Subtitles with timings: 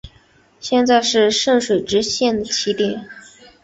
[0.59, 3.07] 现在是圣水支线的起点。